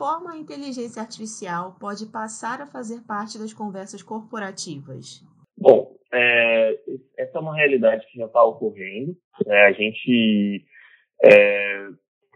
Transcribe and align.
forma 0.00 0.32
a 0.32 0.38
inteligência 0.38 1.02
artificial 1.02 1.76
pode 1.78 2.06
passar 2.06 2.62
a 2.62 2.66
fazer 2.66 3.02
parte 3.06 3.38
das 3.38 3.52
conversas 3.52 4.02
corporativas? 4.02 5.22
Bom, 5.58 5.94
é, 6.10 6.78
essa 7.18 7.36
é 7.36 7.40
uma 7.40 7.54
realidade 7.54 8.06
que 8.06 8.18
já 8.18 8.24
está 8.24 8.42
ocorrendo. 8.42 9.14
Né? 9.44 9.60
A 9.66 9.72
gente, 9.72 10.64
é, 11.22 11.88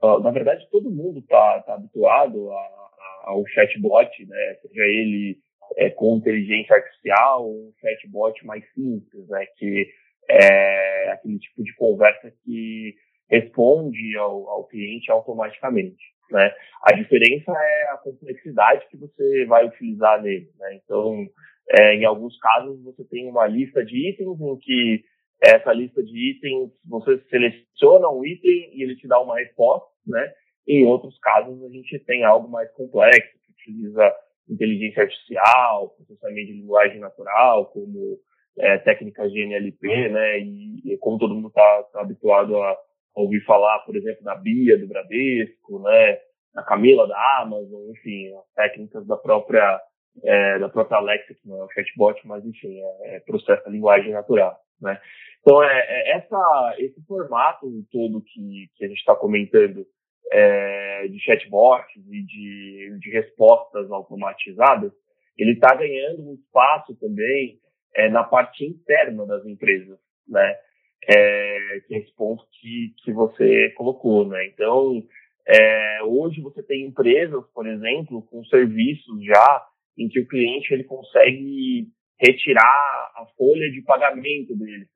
na 0.03 0.31
verdade, 0.31 0.69
todo 0.71 0.91
mundo 0.91 1.21
está 1.21 1.63
tá 1.63 1.75
habituado 1.77 2.53
a, 2.53 2.55
a, 2.55 3.23
ao 3.31 3.46
chatbot, 3.46 4.11
né? 4.27 4.55
seja 4.61 4.83
ele 4.83 5.39
é, 5.79 5.89
com 5.89 6.19
inteligência 6.19 6.77
artificial 6.77 7.46
ou 7.46 7.69
um 7.69 7.73
chatbot 7.81 8.45
mais 8.45 8.62
simples, 8.75 9.27
né? 9.27 9.46
que 9.57 9.89
é 10.29 11.12
aquele 11.12 11.39
tipo 11.39 11.65
de 11.65 11.75
conversa 11.77 12.31
que 12.45 12.95
responde 13.31 14.19
ao, 14.19 14.51
ao 14.51 14.67
cliente 14.67 15.11
automaticamente. 15.11 16.14
Né? 16.31 16.53
A 16.83 16.95
diferença 16.95 17.53
é 17.53 17.91
a 17.91 17.96
complexidade 17.99 18.87
que 18.89 18.96
você 18.96 19.45
vai 19.46 19.67
utilizar 19.67 20.23
nele. 20.23 20.51
Né? 20.59 20.81
Então, 20.82 21.27
é, 21.71 21.95
em 21.95 22.05
alguns 22.05 22.39
casos, 22.39 22.82
você 22.82 23.05
tem 23.05 23.29
uma 23.29 23.46
lista 23.46 23.85
de 23.85 24.11
itens 24.11 24.41
em 24.41 24.59
que 24.59 25.05
essa 25.41 25.73
lista 25.73 26.03
de 26.03 26.31
itens, 26.31 26.71
você 26.89 27.18
seleciona 27.29 28.09
um 28.11 28.25
item 28.25 28.71
e 28.73 28.82
ele 28.82 28.96
te 28.96 29.07
dá 29.07 29.21
uma 29.21 29.37
resposta, 29.37 29.87
né? 30.07 30.32
Em 30.67 30.87
outros 30.87 31.18
casos, 31.18 31.63
a 31.63 31.68
gente 31.68 31.99
tem 32.01 32.25
algo 32.25 32.48
mais 32.48 32.70
complexo, 32.73 33.39
que 33.45 33.53
utiliza 33.53 34.15
inteligência 34.48 35.03
artificial, 35.03 35.91
processamento 35.91 36.47
de 36.47 36.61
linguagem 36.61 36.98
natural, 36.98 37.67
como 37.67 38.19
é, 38.59 38.79
técnicas 38.79 39.31
de 39.33 39.43
NLP, 39.45 40.09
né? 40.09 40.39
E, 40.41 40.93
e 40.93 40.98
como 40.98 41.19
todo 41.19 41.34
mundo 41.34 41.48
está 41.48 41.83
tá 41.93 42.01
habituado 42.01 42.56
a 42.56 42.79
ouvir 43.14 43.41
falar, 43.45 43.81
por 43.81 43.97
exemplo, 43.97 44.23
da 44.25 44.34
Bia, 44.34 44.78
do 44.78 44.89
Bradesco, 44.89 45.78
né? 45.81 46.19
Da 46.55 46.62
Camila, 46.62 47.07
da 47.09 47.43
Amazon, 47.43 47.91
enfim, 47.91 48.33
as 48.34 48.53
técnicas 48.55 49.07
da 49.07 49.17
própria 49.17 49.81
é, 50.23 50.59
da 50.59 50.69
própria 50.69 50.98
Alexa, 50.98 51.35
que 51.35 51.48
não 51.48 51.61
é 51.61 51.65
o 51.65 51.70
chatbot, 51.70 52.20
mas 52.27 52.45
enfim, 52.45 52.79
é, 52.81 53.17
é 53.17 53.20
processa 53.20 53.69
a 53.69 53.70
linguagem 53.70 54.12
natural, 54.12 54.57
né? 54.81 55.01
Então, 55.41 55.62
é, 55.62 55.79
é, 55.79 56.17
essa, 56.17 56.75
esse 56.79 57.05
formato 57.07 57.67
todo 57.91 58.23
que, 58.23 58.69
que 58.77 58.85
a 58.85 58.89
gente 58.89 58.98
está 58.98 59.15
comentando 59.15 59.85
é, 60.33 61.09
de 61.09 61.19
chatbots 61.20 61.97
e 61.97 62.23
de, 62.23 62.98
de 62.98 63.11
respostas 63.11 63.91
automatizadas, 63.91 64.92
ele 65.37 65.53
está 65.53 65.75
ganhando 65.75 66.31
um 66.31 66.35
espaço 66.35 66.95
também 66.98 67.59
é, 67.95 68.09
na 68.09 68.25
parte 68.25 68.65
interna 68.65 69.27
das 69.27 69.45
empresas, 69.45 69.98
né? 70.27 70.57
É, 71.09 71.81
que 71.87 71.95
é 71.95 71.99
esse 71.99 72.15
ponto 72.15 72.45
que, 72.61 72.95
que 73.05 73.13
você 73.13 73.71
colocou, 73.77 74.27
né? 74.27 74.47
Então, 74.47 75.03
é, 75.47 76.03
hoje 76.05 76.41
você 76.41 76.63
tem 76.63 76.87
empresas, 76.87 77.45
por 77.55 77.67
exemplo, 77.67 78.23
com 78.23 78.45
serviços 78.45 79.25
já 79.25 79.67
em 79.99 80.09
que 80.09 80.21
o 80.21 80.27
cliente 80.27 80.73
ele 80.73 80.85
consegue 80.85 81.89
retirar 82.19 83.13
a 83.17 83.27
folha 83.37 83.71
de 83.71 83.83
pagamento 83.83 84.57
dele, 84.57 84.87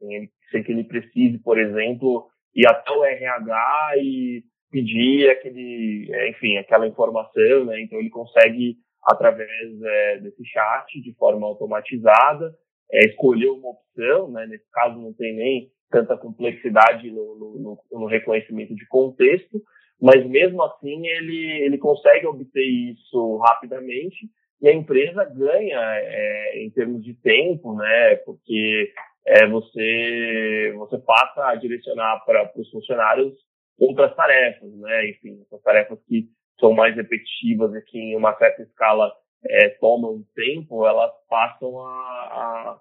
sem, 0.51 0.63
que 0.63 0.73
ele 0.73 0.85
precise, 0.85 1.39
por 1.39 1.59
exemplo, 1.59 2.29
ir 2.55 2.67
até 2.67 2.91
o 2.91 3.05
RH 3.05 3.93
e 3.99 4.43
pedir 4.71 5.31
aquele, 5.31 6.09
é, 6.13 6.31
enfim, 6.31 6.57
aquela 6.57 6.87
informação, 6.87 7.65
né? 7.67 7.81
Então 7.81 7.99
ele 7.99 8.11
consegue 8.11 8.77
através 9.03 9.49
é, 9.83 10.19
desse 10.19 10.45
chat 10.45 11.01
de 11.01 11.15
forma 11.15 11.47
automatizada 11.47 12.55
é, 12.91 13.07
escolher 13.07 13.49
uma 13.49 13.71
opção, 13.71 14.31
né? 14.31 14.47
Nesse 14.47 14.69
caso 14.71 15.01
não 15.01 15.13
tem 15.13 15.35
nem 15.35 15.71
tanta 15.91 16.17
complexidade 16.17 17.11
no, 17.11 17.37
no, 17.37 17.79
no, 17.91 18.07
reconhecimento 18.07 18.75
de 18.75 18.87
contexto, 18.87 19.63
mas 20.01 20.25
mesmo 20.27 20.63
assim 20.63 21.07
ele, 21.07 21.63
ele 21.65 21.79
consegue 21.79 22.27
obter 22.27 22.65
isso 22.65 23.39
rapidamente 23.39 24.29
e 24.61 24.69
a 24.69 24.73
empresa 24.73 25.25
ganha 25.25 25.81
é, 25.81 26.63
em 26.63 26.71
termos 26.71 27.05
de 27.05 27.15
tempo, 27.15 27.75
né? 27.77 28.17
Porque 28.25 28.93
é, 29.27 29.47
você, 29.47 30.75
você 30.77 30.99
passa 30.99 31.49
a 31.49 31.55
direcionar 31.55 32.25
para 32.25 32.51
os 32.57 32.71
funcionários 32.71 33.35
outras 33.79 34.15
tarefas, 34.17 34.71
né? 34.79 35.11
Enfim, 35.11 35.41
essas 35.43 35.63
tarefas 35.63 35.99
que 36.09 36.27
são 36.59 36.73
mais 36.73 36.97
repetitivas 36.97 37.75
e 37.75 37.83
que 37.83 37.99
em 37.99 38.17
uma 38.17 38.37
certa 38.37 38.63
escala 38.63 39.13
é, 39.47 39.69
tomam 39.81 40.25
tempo, 40.35 40.85
elas 40.87 41.13
passam 41.29 41.79
a, 41.79 41.91
a, 41.91 42.81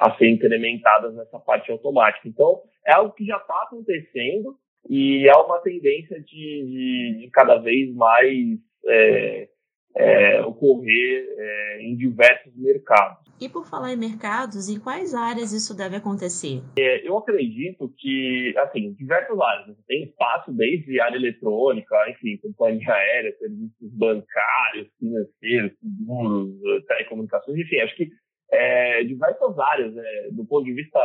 a, 0.00 0.16
ser 0.16 0.30
incrementadas 0.30 1.14
nessa 1.14 1.38
parte 1.38 1.70
automática. 1.70 2.26
Então, 2.26 2.62
é 2.86 2.94
algo 2.94 3.12
que 3.12 3.26
já 3.26 3.36
está 3.36 3.62
acontecendo 3.64 4.56
e 4.88 5.28
é 5.28 5.36
uma 5.36 5.60
tendência 5.60 6.18
de, 6.20 6.24
de, 6.26 7.18
de 7.20 7.30
cada 7.30 7.58
vez 7.58 7.94
mais 7.94 8.58
é, 8.86 9.48
é, 9.96 10.40
ocorrer 10.42 11.26
é, 11.36 11.82
em 11.82 11.96
diversos 11.96 12.52
mercados. 12.56 13.30
E 13.40 13.48
por 13.48 13.64
falar 13.64 13.92
em 13.92 13.96
mercados, 13.96 14.68
em 14.68 14.78
quais 14.78 15.14
áreas 15.14 15.52
isso 15.52 15.74
deve 15.74 15.96
acontecer? 15.96 16.62
É, 16.78 17.06
eu 17.08 17.16
acredito 17.16 17.90
que, 17.96 18.54
assim, 18.58 18.92
diversas 18.92 19.38
áreas. 19.40 19.76
Tem 19.86 20.04
espaço 20.04 20.52
desde 20.52 21.00
área 21.00 21.16
eletrônica, 21.16 21.96
enfim, 22.10 22.36
companhia 22.36 22.92
aérea, 22.92 23.34
serviços 23.38 23.90
bancários, 23.96 24.88
financeiros, 24.98 25.72
seguros, 25.80 26.84
telecomunicações, 26.86 27.58
enfim, 27.58 27.80
acho 27.80 27.96
que 27.96 28.10
é, 28.50 29.04
diversas 29.04 29.58
áreas, 29.58 29.96
é, 29.96 30.28
do 30.32 30.44
ponto 30.44 30.64
de 30.64 30.72
vista 30.72 30.98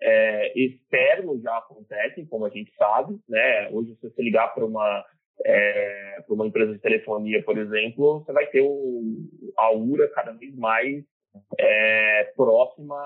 é, 0.00 0.58
externo 0.58 1.40
já 1.40 1.56
acontecem, 1.58 2.26
como 2.26 2.44
a 2.44 2.50
gente 2.50 2.72
sabe, 2.76 3.18
né? 3.28 3.68
Hoje, 3.70 3.94
se 3.96 4.08
você 4.08 4.22
ligar 4.22 4.54
para 4.54 4.64
uma 4.64 5.04
é, 5.44 6.22
para 6.26 6.34
uma 6.34 6.46
empresa 6.46 6.72
de 6.72 6.80
telefonia, 6.80 7.42
por 7.44 7.56
exemplo, 7.56 8.20
você 8.20 8.32
vai 8.32 8.46
ter 8.46 8.62
a 9.56 9.72
URA 9.72 10.08
cada 10.08 10.32
vez 10.32 10.54
mais 10.56 11.04
é, 11.58 12.24
próxima 12.36 12.96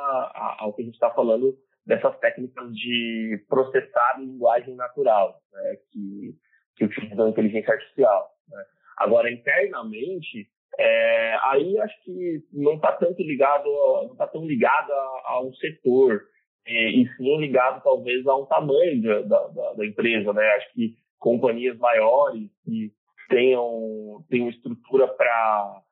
ao 0.59 0.72
que 0.72 0.82
a 0.82 0.84
gente 0.84 0.94
está 0.94 1.10
falando 1.10 1.54
dessas 1.84 2.16
técnicas 2.20 2.72
de 2.74 3.44
processar 3.48 4.19
linguagem 4.19 4.74
natural, 4.76 5.41
né, 5.53 5.76
que, 5.91 6.34
que 6.76 6.84
utilizam 6.84 7.28
inteligência 7.28 7.74
artificial. 7.74 8.30
Né. 8.48 8.64
Agora, 8.97 9.30
internamente, 9.30 10.48
é, 10.78 11.37
aí 11.50 11.78
acho 11.81 12.03
que 12.03 12.43
não 12.53 12.75
está 12.75 12.93
tanto 12.93 13.22
ligado, 13.22 13.65
não 14.05 14.12
está 14.12 14.27
tão 14.27 14.47
ligado 14.47 14.91
a, 14.93 15.22
a 15.27 15.43
um 15.43 15.53
setor, 15.55 16.22
e, 16.66 17.03
e, 17.03 17.16
sim 17.16 17.38
ligado 17.38 17.83
talvez 17.83 18.27
a 18.27 18.37
um 18.37 18.47
tamanho 18.47 19.03
da, 19.03 19.49
da, 19.49 19.72
da 19.75 19.87
empresa, 19.87 20.33
né? 20.33 20.47
Acho 20.56 20.72
que 20.72 20.94
companhias 21.19 21.77
maiores 21.78 22.49
que 22.65 22.93
tenham, 23.28 24.25
tenham 24.28 24.49
estrutura 24.49 25.09
para 25.09 25.83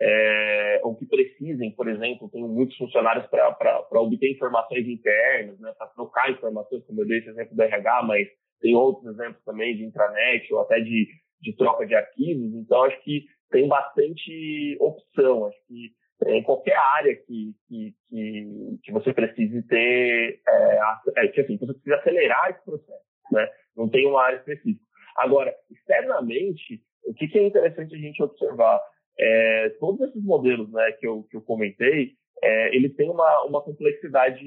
é, 0.00 0.80
ou 0.82 0.96
que 0.96 1.04
precisem, 1.06 1.72
por 1.72 1.88
exemplo, 1.88 2.30
tem 2.30 2.42
muitos 2.42 2.76
funcionários 2.76 3.26
para 3.26 4.00
obter 4.00 4.32
informações 4.32 4.86
internas, 4.88 5.58
né, 5.60 5.72
para 5.76 5.88
trocar 5.88 6.30
informações, 6.30 6.84
como 6.86 7.02
eu 7.02 7.06
dei 7.06 7.18
esse 7.18 7.28
exemplo 7.28 7.54
do 7.54 7.62
RH, 7.62 8.02
mas 8.04 8.26
tem 8.60 8.74
outros 8.74 9.06
exemplos 9.12 9.42
também 9.44 9.76
de 9.76 9.84
intranet 9.84 10.52
ou 10.52 10.60
até 10.60 10.80
de, 10.80 11.06
de 11.40 11.54
troca 11.54 11.86
de 11.86 11.94
arquivos. 11.94 12.54
Então, 12.54 12.82
acho 12.84 12.98
que 13.02 13.24
tem 13.50 13.68
bastante 13.68 14.76
opção. 14.80 15.46
Acho 15.46 15.58
que 15.66 15.92
é, 16.26 16.36
em 16.36 16.42
qualquer 16.42 16.76
área 16.76 17.16
que, 17.16 17.54
que, 17.68 17.94
que, 18.08 18.78
que 18.82 18.92
você 18.92 19.12
precise 19.12 19.62
ter, 19.62 20.40
é, 20.46 20.80
é, 21.16 21.28
que, 21.28 21.40
assim, 21.40 21.56
você 21.56 21.72
precisa 21.72 21.96
acelerar 21.96 22.50
esse 22.50 22.64
processo, 22.64 23.04
né? 23.32 23.48
não 23.76 23.88
tem 23.88 24.06
uma 24.06 24.22
área 24.22 24.36
específica. 24.36 24.84
Agora, 25.16 25.54
externamente, 25.70 26.82
o 27.04 27.14
que, 27.14 27.28
que 27.28 27.38
é 27.38 27.46
interessante 27.46 27.94
a 27.94 27.98
gente 27.98 28.22
observar? 28.22 28.80
É, 29.18 29.70
todos 29.80 30.08
esses 30.08 30.22
modelos 30.22 30.70
né, 30.72 30.92
que, 30.92 31.06
eu, 31.06 31.24
que 31.30 31.36
eu 31.36 31.42
comentei, 31.42 32.12
é, 32.42 32.74
eles 32.74 32.94
têm 32.96 33.10
uma, 33.10 33.44
uma 33.44 33.62
complexidade, 33.62 34.44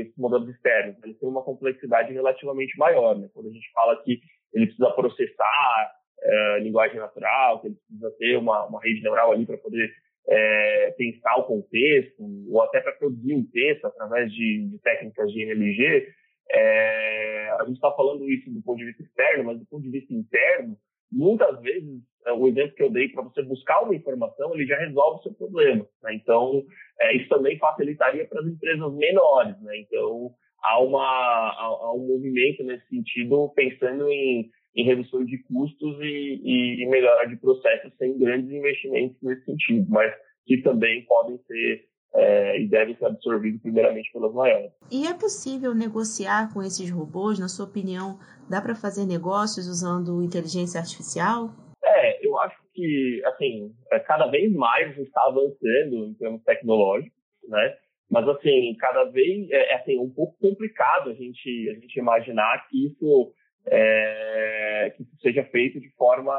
esses 0.00 0.16
modelos 0.16 0.48
externos, 0.48 0.96
eles 1.04 1.18
têm 1.18 1.28
uma 1.28 1.42
complexidade 1.42 2.12
relativamente 2.12 2.76
maior. 2.78 3.16
Né? 3.18 3.28
Quando 3.32 3.48
a 3.48 3.52
gente 3.52 3.70
fala 3.72 4.02
que 4.02 4.20
ele 4.52 4.66
precisa 4.66 4.90
processar 4.92 5.92
é, 6.22 6.58
linguagem 6.60 6.98
natural, 6.98 7.60
que 7.60 7.68
ele 7.68 7.76
precisa 7.76 8.10
ter 8.18 8.36
uma, 8.36 8.66
uma 8.66 8.80
rede 8.80 9.02
neural 9.02 9.32
ali 9.32 9.46
para 9.46 9.58
poder 9.58 9.90
é, 10.28 10.94
pensar 10.98 11.36
o 11.36 11.44
contexto, 11.44 12.22
ou 12.48 12.62
até 12.62 12.80
para 12.80 12.92
produzir 12.92 13.34
um 13.34 13.44
texto 13.46 13.84
através 13.86 14.32
de, 14.32 14.68
de 14.68 14.78
técnicas 14.80 15.32
de 15.32 15.42
NLG, 15.42 16.08
é, 16.50 17.50
a 17.58 17.64
gente 17.64 17.76
está 17.76 17.90
falando 17.92 18.28
isso 18.30 18.50
do 18.50 18.62
ponto 18.62 18.78
de 18.78 18.86
vista 18.86 19.02
externo, 19.02 19.44
mas 19.44 19.58
do 19.58 19.66
ponto 19.66 19.82
de 19.82 19.90
vista 19.90 20.12
interno, 20.12 20.76
muitas 21.10 21.60
vezes, 21.60 22.02
é, 22.26 22.32
o 22.32 22.46
exemplo 22.48 22.74
que 22.74 22.82
eu 22.82 22.90
dei 22.90 23.08
para 23.08 23.22
você 23.22 23.42
buscar 23.42 23.82
uma 23.82 23.94
informação, 23.94 24.54
ele 24.54 24.66
já 24.66 24.76
resolve 24.78 25.20
o 25.20 25.22
seu 25.22 25.34
problema. 25.34 25.86
Né? 26.02 26.14
Então, 26.14 26.64
é, 27.00 27.16
isso 27.16 27.28
também 27.28 27.58
facilitaria 27.58 28.26
para 28.26 28.40
as 28.40 28.46
empresas 28.46 28.92
menores. 28.94 29.60
Né? 29.62 29.78
Então, 29.78 30.30
há, 30.62 30.80
uma, 30.80 31.04
há, 31.04 31.64
há, 31.64 31.92
um 31.94 32.06
movimento 32.06 32.64
nesse 32.64 32.86
sentido, 32.88 33.52
pensando 33.54 34.08
em, 34.08 34.50
em 34.76 34.84
redução 34.84 35.24
de 35.24 35.38
custos 35.44 35.98
e, 36.00 36.40
e, 36.44 36.82
e 36.82 36.86
melhora 36.86 37.26
de 37.26 37.36
processos 37.36 37.92
sem 37.96 38.18
grandes 38.18 38.50
investimentos 38.50 39.16
nesse 39.22 39.44
sentido, 39.44 39.86
mas 39.88 40.12
que 40.44 40.58
também 40.58 41.04
podem 41.06 41.38
ser 41.46 41.86
é, 42.14 42.60
e 42.60 42.68
devem 42.68 42.96
ser 42.96 43.06
absorvidos 43.06 43.60
primeiramente 43.60 44.10
pelas 44.12 44.32
maiores. 44.32 44.70
E 44.90 45.06
é 45.06 45.14
possível 45.14 45.74
negociar 45.74 46.52
com 46.52 46.62
esses 46.62 46.90
robôs? 46.90 47.38
Na 47.38 47.48
sua 47.48 47.66
opinião, 47.66 48.18
dá 48.48 48.60
para 48.60 48.74
fazer 48.74 49.06
negócios 49.06 49.66
usando 49.66 50.22
inteligência 50.22 50.80
artificial? 50.80 51.50
É, 51.84 52.26
eu 52.26 52.38
acho 52.38 52.56
que, 52.72 53.22
assim, 53.26 53.74
é, 53.92 53.98
cada 54.00 54.26
vez 54.28 54.52
mais 54.52 54.90
a 54.90 54.92
gente 54.92 55.08
está 55.08 55.22
avançando 55.22 56.06
em 56.06 56.14
termos 56.14 56.42
tecnológicos, 56.42 57.12
né? 57.48 57.76
Mas, 58.10 58.26
assim, 58.28 58.74
cada 58.78 59.04
vez 59.04 59.50
é, 59.50 59.72
é 59.72 59.74
assim, 59.76 59.98
um 59.98 60.10
pouco 60.10 60.38
complicado 60.38 61.10
a 61.10 61.14
gente, 61.14 61.68
a 61.70 61.74
gente 61.74 61.98
imaginar 61.98 62.66
que 62.68 62.86
isso, 62.86 63.32
é, 63.68 64.94
que 64.96 65.04
seja 65.20 65.44
feito 65.44 65.80
de 65.80 65.90
forma 65.96 66.34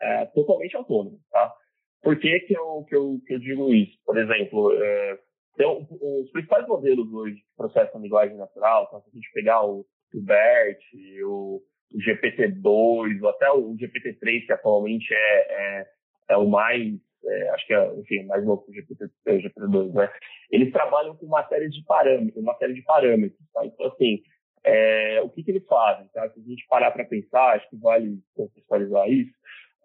é, 0.00 0.26
totalmente 0.26 0.76
autônoma, 0.76 1.18
tá? 1.30 1.54
Por 2.02 2.18
que, 2.18 2.40
que, 2.40 2.56
eu, 2.56 2.84
que, 2.88 2.96
eu, 2.96 3.20
que 3.26 3.34
eu 3.34 3.38
digo 3.38 3.74
isso? 3.74 3.98
Por 4.04 4.16
exemplo, 4.16 4.72
é, 4.82 5.18
tem 5.56 5.66
os 5.66 6.30
principais 6.30 6.66
modelos 6.66 7.12
hoje 7.12 7.34
de 7.36 7.42
processam 7.56 8.00
linguagem 8.00 8.36
natural, 8.36 8.86
tá? 8.86 9.00
se 9.00 9.10
a 9.10 9.14
gente 9.14 9.30
pegar 9.32 9.64
o, 9.64 9.84
o 10.14 10.22
BERT, 10.22 10.80
o, 11.24 11.60
o 11.92 11.98
GPT-2, 11.98 13.22
ou 13.22 13.28
até 13.28 13.50
o 13.50 13.76
GPT-3, 13.76 14.46
que 14.46 14.52
atualmente 14.52 15.12
é, 15.12 15.80
é, 15.80 15.86
é 16.30 16.36
o 16.38 16.48
mais, 16.48 16.94
é, 17.24 17.48
acho 17.50 17.66
que 17.66 17.74
é, 17.74 17.94
enfim, 17.96 18.24
mais 18.24 18.44
novo 18.44 18.64
que 18.64 18.70
o 18.70 18.74
GPT, 18.74 19.10
GPT-2, 19.26 19.92
né? 19.92 20.10
Eles 20.50 20.72
trabalham 20.72 21.14
com 21.16 21.26
uma 21.26 21.46
série 21.48 21.68
de 21.68 21.84
parâmetros, 21.84 22.42
uma 22.42 22.56
série 22.56 22.72
de 22.72 22.82
parâmetros, 22.82 23.46
tá? 23.52 23.66
Então, 23.66 23.86
assim, 23.86 24.22
é, 24.64 25.20
o 25.22 25.28
que, 25.30 25.42
que 25.42 25.50
eles 25.50 25.66
fazem, 25.66 26.06
tá? 26.08 26.28
Se 26.30 26.40
a 26.40 26.42
gente 26.42 26.66
parar 26.68 26.90
para 26.90 27.04
pensar, 27.04 27.54
acho 27.54 27.68
que 27.70 27.76
vale 27.76 28.18
contextualizar 28.34 29.08
isso, 29.10 29.32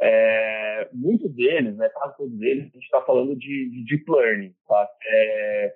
é, 0.01 0.89
muitos 0.93 1.33
deles, 1.33 1.75
né, 1.77 1.89
quase 1.89 2.17
todos 2.17 2.41
eles, 2.41 2.63
a 2.63 2.67
gente 2.67 2.83
está 2.83 3.01
falando 3.01 3.35
de, 3.35 3.69
de, 3.69 3.85
deep 3.85 4.03
learning, 4.11 4.53
tá? 4.67 4.89
É, 5.05 5.73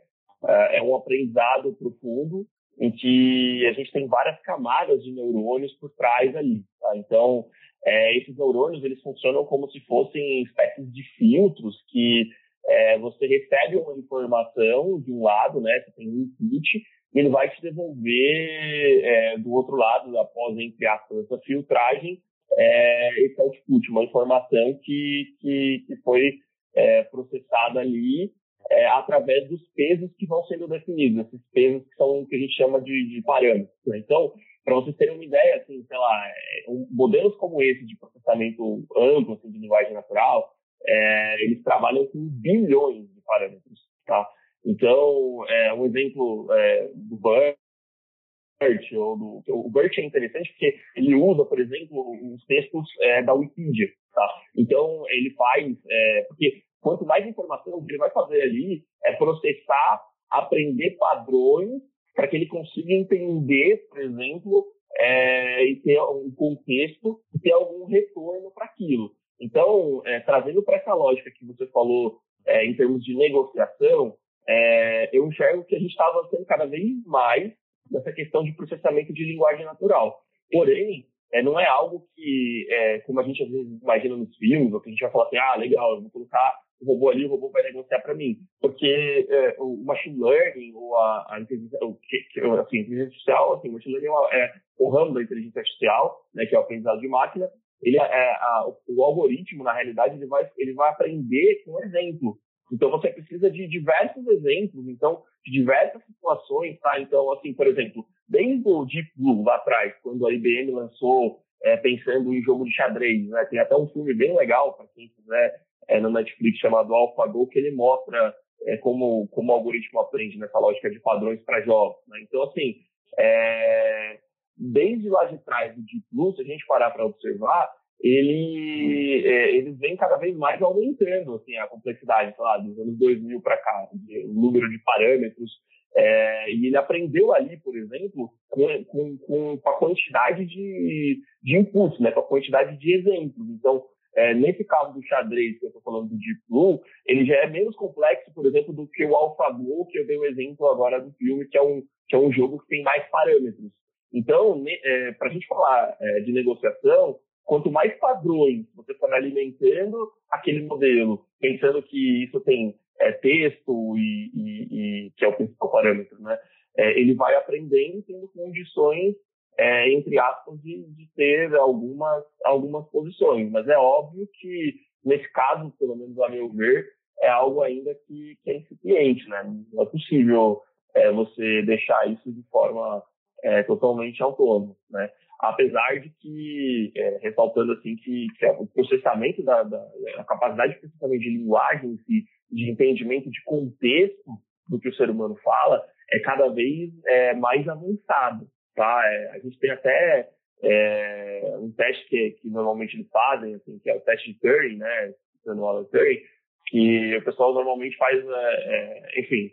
é, 0.48 0.78
é 0.78 0.84
um 0.84 0.96
aprendizado 0.96 1.74
profundo 1.74 2.46
em 2.80 2.92
que 2.92 3.66
a 3.68 3.74
gente 3.74 3.92
tem 3.92 4.08
várias 4.08 4.40
camadas 4.42 5.04
de 5.04 5.12
neurônios 5.12 5.74
por 5.76 5.90
trás 5.92 6.36
ali, 6.36 6.64
tá? 6.82 6.98
Então, 6.98 7.46
é, 7.86 8.18
esses 8.18 8.36
neurônios, 8.38 8.84
eles 8.84 9.02
funcionam 9.02 9.46
como 9.46 9.70
se 9.72 9.80
fossem 9.82 10.44
espécies 10.44 10.92
de 10.94 11.04
filtros 11.18 11.82
que 11.88 12.28
é, 12.68 13.00
você 13.00 13.26
recebe 13.26 13.78
uma 13.78 13.98
informação 13.98 15.00
de 15.02 15.12
um 15.12 15.24
lado, 15.24 15.62
né, 15.62 15.80
você 15.80 15.92
tem 15.92 16.10
um 16.10 16.24
input, 16.24 16.84
ele 17.14 17.30
vai 17.30 17.50
te 17.50 17.62
devolver 17.62 19.02
é, 19.04 19.38
do 19.38 19.52
outro 19.52 19.76
lado, 19.76 20.18
após, 20.20 20.58
entre 20.58 20.86
aspas, 20.86 21.26
essa 21.26 21.38
filtragem, 21.40 22.22
é, 22.52 23.26
esse 23.26 23.42
output, 23.42 23.90
uma 23.90 24.04
informação 24.04 24.80
que, 24.84 25.36
que, 25.40 25.84
que 25.88 25.96
foi 25.98 26.40
é, 26.76 27.04
processada 27.04 27.80
ali 27.80 28.32
é, 28.72 28.88
através 28.88 29.48
dos 29.50 29.62
pesos 29.76 30.12
que 30.18 30.28
vão 30.28 30.44
sendo 30.46 30.68
definidos, 30.68 31.26
esses 31.26 31.42
pesos 31.52 31.88
que 31.88 31.96
são 31.96 32.22
o 32.22 32.28
que 32.28 32.36
a 32.36 32.40
gente 32.40 32.56
chama 32.56 32.80
de, 32.82 33.10
de 33.10 33.22
parâmetros. 33.24 33.76
Né? 33.88 33.98
Então, 34.00 34.34
para 34.64 34.76
vocês 34.76 34.96
terem 34.96 35.16
uma 35.16 35.26
ideia, 35.26 35.58
assim, 35.58 35.84
sei 35.88 35.98
lá, 35.98 36.28
é, 36.28 36.70
um, 36.70 36.88
modelos 36.92 37.36
como 37.38 37.62
esse 37.62 37.86
de 37.86 37.98
processamento 37.98 38.86
amplo 38.96 39.34
assim, 39.34 39.52
de 39.52 39.58
linguagem 39.58 39.94
natural, 39.94 40.54
é, 40.86 41.44
eles 41.44 41.64
trabalham 41.64 42.06
com 42.08 42.20
bilhões 42.30 43.12
de 43.14 43.22
parâmetros, 43.22 43.80
tá? 44.06 44.28
Então, 44.66 45.46
é, 45.48 45.74
um 45.74 45.86
exemplo 45.86 46.52
é, 46.52 46.90
do 46.94 47.18
BERT, 47.18 48.94
ou 48.94 49.18
do, 49.18 49.44
o 49.48 49.70
BERT 49.72 49.98
é 50.00 50.06
interessante 50.06 50.52
porque 50.52 50.76
ele 50.96 51.16
usa, 51.16 51.46
por 51.46 51.60
exemplo, 51.60 52.12
os 52.34 52.46
textos 52.46 52.88
é, 53.02 53.24
da 53.24 53.34
Wikipedia, 53.34 53.88
tá? 54.14 54.28
Então, 54.56 55.06
ele 55.10 55.32
faz, 55.32 55.78
é, 55.90 56.26
porque 56.28 56.62
quanto 56.82 57.06
mais 57.06 57.26
informação 57.26 57.86
ele 57.88 57.98
vai 57.98 58.10
fazer 58.12 58.42
ali 58.42 58.84
é 59.06 59.14
processar, 59.14 60.02
aprender 60.30 60.98
padrões 60.98 61.82
para 62.14 62.28
que 62.28 62.36
ele 62.36 62.48
consiga 62.48 62.94
entender, 62.94 63.88
por 63.90 64.02
exemplo, 64.02 64.66
é, 64.98 65.64
e 65.66 65.78
ter 65.78 66.02
um 66.02 66.30
contexto 66.36 67.22
e 67.34 67.40
ter 67.40 67.54
algum 67.54 67.86
retorno 67.86 68.52
para 68.52 68.66
aquilo. 68.66 69.12
Então, 69.40 70.02
é, 70.06 70.20
trazendo 70.20 70.62
para 70.62 70.76
essa 70.76 70.94
lógica 70.94 71.32
que 71.32 71.46
você 71.46 71.66
falou 71.68 72.20
em 72.48 72.76
termos 72.76 73.04
de 73.04 73.16
negociação, 73.16 74.18
é, 74.50 75.16
eu 75.16 75.28
enxergo 75.28 75.64
que 75.64 75.76
a 75.76 75.80
gente 75.80 75.92
está 75.92 76.08
avançando 76.08 76.44
cada 76.46 76.66
vez 76.66 77.06
mais 77.06 77.54
nessa 77.92 78.12
questão 78.12 78.44
de 78.44 78.52
processamento 78.54 79.14
de 79.14 79.24
linguagem 79.24 79.64
natural. 79.64 80.20
Porém, 80.52 81.06
é, 81.32 81.44
não 81.44 81.60
é 81.60 81.68
algo 81.68 82.08
que, 82.16 82.68
é, 82.70 83.00
como 83.02 83.20
a 83.20 83.24
gente 83.24 83.44
às 83.44 83.50
vezes 83.50 83.82
imagina 83.82 84.18
nos 84.18 84.36
filmes, 84.38 84.74
ou 84.74 84.82
que 84.82 84.90
a 84.90 84.92
gente 84.92 85.02
vai 85.02 85.12
falar 85.12 85.26
assim, 85.26 85.38
ah, 85.38 85.56
legal, 85.56 85.94
eu 85.94 86.02
vou 86.02 86.10
colocar 86.10 86.56
o 86.82 86.86
robô 86.86 87.10
ali, 87.10 87.26
o 87.26 87.30
robô 87.30 87.52
vai 87.52 87.62
negociar 87.62 88.00
para 88.00 88.16
mim. 88.16 88.38
Porque 88.60 89.28
é, 89.30 89.56
o 89.60 89.84
machine 89.84 90.20
learning, 90.20 90.74
ou 90.74 90.96
a, 90.98 91.28
a 91.30 91.40
inteligência, 91.40 91.78
o 91.84 91.96
que, 91.96 92.18
assim, 92.60 92.78
inteligência 92.78 93.06
artificial, 93.06 93.54
assim, 93.54 93.70
o 93.70 93.74
machine 93.74 93.96
learning 93.96 94.28
é, 94.32 94.46
é, 94.46 94.54
o 94.80 94.90
ramo 94.90 95.14
da 95.14 95.22
inteligência 95.22 95.60
artificial, 95.60 96.22
né, 96.34 96.48
que 96.48 96.56
é 96.56 96.58
o 96.58 96.62
aprendizado 96.62 97.00
de 97.00 97.08
máquina, 97.08 97.48
ele 97.84 97.98
é, 97.98 98.02
é 98.02 98.32
a, 98.32 98.66
o, 98.68 98.98
o, 98.98 99.04
algoritmo, 99.04 99.64
na 99.64 99.74
realidade, 99.74 100.16
ele 100.16 100.26
vai, 100.26 100.50
ele 100.58 100.74
vai 100.74 100.90
aprender 100.90 101.64
com 101.64 101.84
exemplo. 101.84 102.38
Então, 102.72 102.90
você 102.90 103.10
precisa 103.10 103.50
de 103.50 103.68
diversos 103.68 104.26
exemplos, 104.28 104.88
então, 104.88 105.24
de 105.46 105.52
diversas 105.52 106.04
situações, 106.06 106.80
tá? 106.80 107.00
Então, 107.00 107.32
assim, 107.34 107.54
por 107.54 107.68
exemplo, 107.68 108.06
desde 108.28 108.68
o 108.68 108.86
Deep 108.86 109.10
Blue, 109.16 109.44
lá 109.44 109.56
atrás, 109.56 109.94
quando 110.04 110.26
a 110.28 110.34
IBM 110.34 110.72
lançou, 110.72 111.42
é, 111.64 111.78
pensando 111.78 112.34
em 112.34 112.42
jogo 112.42 112.66
de 112.66 112.74
xadrez, 112.74 113.28
né? 113.28 113.46
Tem 113.46 113.60
até 113.60 113.76
um 113.76 113.88
filme 113.90 114.14
bem 114.14 114.36
legal, 114.36 114.74
para 114.74 114.88
quem 114.96 115.10
quiser, 115.10 115.62
é, 115.88 116.00
no 116.00 116.10
Netflix, 116.10 116.60
chamado 116.60 116.94
AlphaGo, 116.94 117.48
que 117.48 117.60
ele 117.60 117.72
mostra 117.72 118.34
é, 118.66 118.78
como, 118.78 119.28
como 119.30 119.52
o 119.52 119.56
algoritmo 119.56 120.00
aprende 120.00 120.38
nessa 120.38 120.60
lógica 120.60 120.90
de 120.90 121.00
padrões 121.00 121.42
para 121.44 121.62
jogos, 121.62 121.98
né? 122.08 122.20
Então, 122.22 122.44
assim, 122.44 122.76
é, 123.18 124.20
desde 124.58 125.10
lá 125.10 125.26
de 125.26 125.38
trás 125.40 125.74
do 125.76 125.82
Deep 125.82 126.06
Blue, 126.12 126.36
se 126.36 126.42
a 126.42 126.46
gente 126.46 126.66
parar 126.66 126.92
para 126.92 127.06
observar, 127.06 127.70
ele, 128.02 129.24
é, 129.26 129.56
eles 129.56 129.78
vêm 129.78 129.98
cada 129.98 130.18
vez 130.18 130.36
mais 130.38 130.62
aumentando 130.62 131.36
assim, 131.36 131.56
a 131.58 131.68
complexidade, 131.68 132.36
sei 132.36 132.44
lá, 132.44 132.58
dos 132.58 132.78
anos 132.80 132.98
2000 132.98 133.42
para 133.42 133.58
cá, 133.58 133.90
o 134.26 134.34
número 134.34 134.70
de 134.70 134.80
parâmetros. 134.80 135.52
É, 135.96 136.52
e 136.54 136.68
ele 136.68 136.78
aprendeu 136.78 137.34
ali, 137.34 137.58
por 137.58 137.76
exemplo, 137.76 138.30
com, 138.48 138.86
com, 138.86 139.18
com 139.18 139.60
a 139.66 139.74
quantidade 139.74 140.46
de, 140.46 141.20
de 141.42 141.58
inputs, 141.58 142.00
né, 142.00 142.12
com 142.12 142.20
a 142.20 142.28
quantidade 142.28 142.78
de 142.78 142.94
exemplos. 142.94 143.50
Então, 143.50 143.84
é, 144.16 144.34
nesse 144.34 144.64
caso 144.64 144.94
do 144.94 145.06
xadrez 145.06 145.60
que 145.60 145.66
eu 145.66 145.70
estou 145.70 145.82
falando 145.82 146.10
do 146.10 146.18
Deep 146.18 146.40
Blue, 146.48 146.80
ele 147.06 147.26
já 147.26 147.36
é 147.36 147.48
menos 147.48 147.76
complexo, 147.76 148.32
por 148.34 148.46
exemplo, 148.46 148.74
do 148.74 148.88
que 148.88 149.04
o 149.06 149.16
AlphaGo, 149.16 149.88
que 149.88 150.00
eu 150.00 150.08
dei 150.08 150.18
o 150.18 150.22
um 150.22 150.26
exemplo 150.26 150.68
agora 150.68 151.02
do 151.02 151.12
filme, 151.14 151.48
que 151.48 151.58
é 151.58 151.62
um, 151.62 151.82
que 152.08 152.16
é 152.16 152.20
um 152.20 152.32
jogo 152.32 152.60
que 152.60 152.68
tem 152.68 152.84
mais 152.84 153.08
parâmetros. 153.10 153.72
Então, 154.14 154.64
é, 154.68 155.12
para 155.14 155.30
a 155.30 155.32
gente 155.32 155.48
falar 155.48 155.96
é, 156.00 156.20
de 156.22 156.32
negociação, 156.32 157.20
Quanto 157.46 157.72
mais 157.72 157.98
padrões 157.98 158.66
você 158.76 158.94
for 158.96 159.12
alimentando 159.14 160.12
aquele 160.30 160.62
modelo, 160.64 161.26
pensando 161.40 161.82
que 161.82 162.24
isso 162.24 162.40
tem 162.42 162.76
é, 163.00 163.12
texto 163.14 163.98
e, 163.98 164.32
e, 164.34 165.08
e, 165.08 165.12
que 165.12 165.26
é 165.26 165.28
o 165.28 165.36
principal 165.36 165.72
parâmetro, 165.72 166.22
né? 166.22 166.38
É, 166.78 167.00
ele 167.00 167.14
vai 167.16 167.36
aprendendo 167.36 168.04
tendo 168.04 168.28
condições, 168.30 169.16
é, 169.58 169.92
entre 169.92 170.20
aspas, 170.20 170.62
de, 170.62 170.84
de, 170.90 171.10
ter 171.16 171.54
algumas, 171.56 172.24
algumas 172.46 172.88
posições. 172.90 173.50
Mas 173.52 173.68
é 173.68 173.78
óbvio 173.78 174.28
que, 174.34 174.76
nesse 175.04 175.30
caso, 175.32 175.74
pelo 175.80 175.96
menos 175.96 176.20
a 176.20 176.30
meu 176.30 176.50
ver, 176.50 176.88
é 177.22 177.30
algo 177.30 177.62
ainda 177.62 177.94
que, 178.08 178.38
que 178.44 178.52
é 178.52 178.58
incipiente, 178.58 179.28
né? 179.28 179.44
Não 179.74 179.84
é 179.84 179.86
possível 179.86 180.62
é, 180.94 181.12
você 181.12 181.62
deixar 181.64 182.08
isso 182.10 182.32
de 182.32 182.44
forma 182.50 183.04
é, 183.44 183.64
totalmente 183.64 184.22
autônoma, 184.22 184.76
né? 184.90 185.12
Apesar 185.40 186.00
de 186.00 186.10
que, 186.20 186.92
é, 186.96 187.20
ressaltando 187.22 187.72
assim, 187.74 187.96
que, 187.96 188.28
que 188.38 188.46
o 188.46 188.68
processamento 188.68 189.42
da, 189.44 189.64
da, 189.64 189.82
a 190.18 190.24
capacidade 190.26 190.74
de 190.74 190.80
processamento 190.80 191.22
de 191.22 191.30
linguagem, 191.30 191.98
si, 192.06 192.26
de 192.52 192.70
entendimento 192.70 193.30
de 193.30 193.42
contexto 193.44 194.32
do 194.68 194.80
que 194.80 194.90
o 194.90 194.96
ser 194.96 195.10
humano 195.10 195.36
fala, 195.44 195.84
é 196.12 196.20
cada 196.20 196.50
vez 196.50 196.92
é, 197.06 197.34
mais 197.36 197.68
avançado, 197.68 198.48
tá? 198.76 199.02
É, 199.06 199.32
a 199.36 199.40
gente 199.40 199.58
tem 199.60 199.72
até 199.72 200.30
é, 200.62 201.56
um 201.60 201.72
teste 201.72 202.08
que, 202.10 202.32
que, 202.42 202.50
normalmente 202.50 202.96
eles 202.96 203.10
fazem, 203.10 203.56
assim, 203.56 203.80
que 203.80 203.90
é 203.90 203.96
o 203.96 204.02
teste 204.02 204.34
de 204.34 204.40
Turing, 204.40 204.78
né? 204.78 205.14
Sendo 205.44 205.66
Alan 205.66 205.86
Turing, 205.86 206.20
que 206.68 207.16
o 207.18 207.24
pessoal 207.24 207.54
normalmente 207.54 207.96
faz, 207.96 208.18
é, 208.18 208.28
é, 208.28 209.22
enfim, 209.22 209.52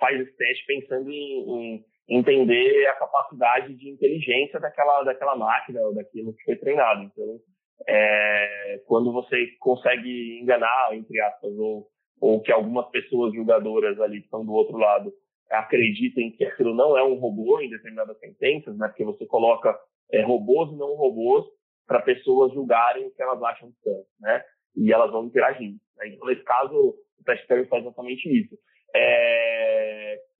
faz 0.00 0.20
esse 0.20 0.36
teste 0.36 0.64
pensando 0.66 1.10
em, 1.10 1.74
em 1.74 1.84
entender 2.08 2.86
a 2.86 2.94
capacidade 2.94 3.74
de 3.74 3.90
inteligência 3.90 4.60
daquela, 4.60 5.02
daquela 5.02 5.36
máquina 5.36 5.80
ou 5.82 5.94
daquilo 5.94 6.34
que 6.34 6.44
foi 6.44 6.56
treinado. 6.56 7.02
Então, 7.02 7.40
é, 7.88 8.80
quando 8.86 9.12
você 9.12 9.46
consegue 9.58 10.38
enganar, 10.40 10.94
entre 10.94 11.20
aspas, 11.20 11.52
ou, 11.58 11.86
ou 12.20 12.40
que 12.40 12.52
algumas 12.52 12.88
pessoas 12.90 13.34
julgadoras 13.34 14.00
ali 14.00 14.18
que 14.18 14.24
estão 14.24 14.44
do 14.44 14.52
outro 14.52 14.76
lado 14.76 15.12
acreditem 15.50 16.32
que 16.32 16.44
aquilo 16.44 16.74
não 16.74 16.96
é 16.96 17.04
um 17.04 17.14
robô 17.14 17.60
em 17.60 17.70
determinadas 17.70 18.18
sentenças, 18.18 18.76
né? 18.76 18.88
Porque 18.88 19.04
você 19.04 19.26
coloca 19.26 19.76
é, 20.12 20.22
robôs 20.22 20.72
e 20.72 20.76
não 20.76 20.96
robôs 20.96 21.44
para 21.86 22.02
pessoas 22.02 22.52
julgarem 22.52 23.06
o 23.06 23.14
que 23.14 23.22
elas 23.22 23.40
acham 23.42 23.70
que 23.70 23.78
são, 23.82 24.04
né? 24.20 24.42
E 24.76 24.92
elas 24.92 25.10
vão 25.10 25.26
interagir. 25.26 25.74
Né? 25.96 26.08
Então, 26.08 26.26
nesse 26.26 26.42
caso, 26.42 26.74
o 26.74 27.24
teste 27.24 27.46
faz 27.46 27.82
exatamente 27.82 28.28
isso. 28.28 28.56
É, 28.94 29.85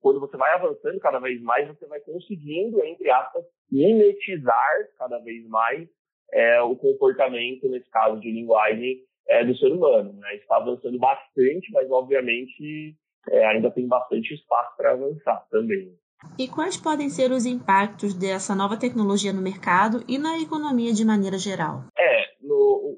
quando 0.01 0.19
você 0.19 0.37
vai 0.37 0.53
avançando 0.53 0.99
cada 0.99 1.19
vez 1.19 1.41
mais, 1.41 1.67
você 1.67 1.85
vai 1.87 1.99
conseguindo, 2.01 2.83
entre 2.83 3.09
aspas, 3.09 3.43
mimetizar 3.71 4.87
cada 4.97 5.19
vez 5.19 5.47
mais 5.47 5.87
é, 6.31 6.61
o 6.61 6.75
comportamento, 6.75 7.67
nesse 7.69 7.89
caso 7.89 8.19
de 8.19 8.31
linguagem, 8.31 8.97
é, 9.27 9.43
do 9.43 9.55
ser 9.57 9.71
humano. 9.71 10.13
Né? 10.13 10.35
Está 10.35 10.57
avançando 10.57 10.97
bastante, 10.97 11.71
mas 11.71 11.89
obviamente 11.91 12.95
é, 13.29 13.45
ainda 13.45 13.71
tem 13.71 13.87
bastante 13.87 14.33
espaço 14.33 14.75
para 14.77 14.91
avançar 14.91 15.45
também. 15.49 15.93
E 16.37 16.47
quais 16.47 16.77
podem 16.77 17.09
ser 17.09 17.31
os 17.31 17.45
impactos 17.45 18.13
dessa 18.13 18.55
nova 18.55 18.75
tecnologia 18.75 19.31
no 19.31 19.41
mercado 19.41 20.03
e 20.07 20.17
na 20.17 20.39
economia 20.39 20.91
de 20.91 21.05
maneira 21.05 21.37
geral? 21.37 21.85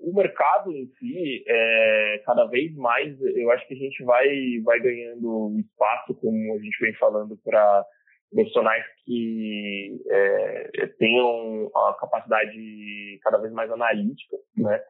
O 0.09 0.15
mercado 0.15 0.71
em 0.71 0.87
si, 0.97 1.43
é, 1.47 2.21
cada 2.25 2.45
vez 2.45 2.75
mais, 2.75 3.15
eu 3.21 3.51
acho 3.51 3.67
que 3.67 3.75
a 3.75 3.77
gente 3.77 4.03
vai, 4.03 4.27
vai 4.63 4.79
ganhando 4.79 5.59
espaço, 5.59 6.15
como 6.15 6.55
a 6.55 6.57
gente 6.57 6.79
vem 6.81 6.93
falando, 6.95 7.37
para 7.43 7.85
profissionais 8.31 8.83
que 9.05 10.01
é, 10.09 10.87
tenham 10.97 11.69
a 11.75 11.95
capacidade 11.99 13.19
cada 13.21 13.37
vez 13.37 13.53
mais 13.53 13.71
analítica, 13.71 14.37
né? 14.57 14.81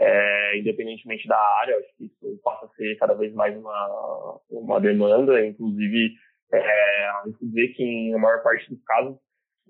É, 0.00 0.58
independentemente 0.58 1.26
da 1.26 1.38
área, 1.60 1.76
acho 1.76 1.96
que 1.96 2.04
isso 2.04 2.40
passa 2.44 2.66
a 2.66 2.68
ser 2.70 2.96
cada 2.98 3.14
vez 3.14 3.32
mais 3.34 3.56
uma, 3.56 4.40
uma 4.50 4.80
demanda, 4.80 5.44
inclusive 5.44 6.12
é, 6.52 7.10
vê 7.54 7.68
que 7.68 8.10
na 8.10 8.18
maior 8.18 8.42
parte 8.42 8.68
dos 8.70 8.82
casos 8.84 9.16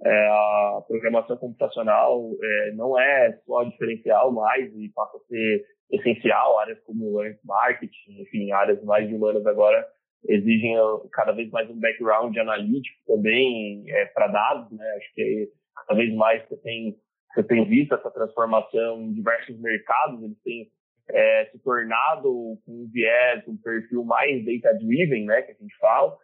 é, 0.04 0.28
a 0.28 0.82
programação 0.86 1.36
computacional 1.36 2.30
é, 2.42 2.72
não 2.72 2.98
é 2.98 3.32
só 3.46 3.64
diferencial 3.64 4.32
mais 4.32 4.72
e 4.74 4.88
passa 4.94 5.16
a 5.16 5.20
ser 5.28 5.64
essencial, 5.90 6.58
áreas 6.58 6.78
como 6.84 7.18
marketing, 7.44 8.20
enfim, 8.20 8.52
áreas 8.52 8.82
mais 8.84 9.10
humanas 9.10 9.44
agora 9.46 9.86
exigem 10.28 10.74
cada 11.12 11.32
vez 11.32 11.50
mais 11.50 11.70
um 11.70 11.78
background 11.78 12.36
analítico 12.36 12.98
também 13.06 13.84
é, 13.88 14.06
para 14.06 14.28
dados, 14.28 14.70
né? 14.70 14.84
Acho 14.96 15.14
que 15.14 15.48
cada 15.74 15.98
vez 15.98 16.14
mais 16.14 16.46
você 16.48 16.56
tem 16.58 16.96
você 17.34 17.42
tem 17.42 17.64
visto 17.68 17.94
essa 17.94 18.10
transformação 18.10 19.02
em 19.02 19.12
diversos 19.12 19.58
mercados, 19.60 20.22
eles 20.22 20.40
têm 20.42 20.68
é, 21.10 21.46
se 21.46 21.58
tornado 21.60 22.58
com 22.64 22.84
um 22.84 22.90
viés, 22.92 23.46
um 23.46 23.56
perfil 23.56 24.04
mais 24.04 24.44
data-driven, 24.44 25.24
né, 25.24 25.42
que 25.42 25.52
a 25.52 25.54
gente 25.54 25.76
fala. 25.78 26.16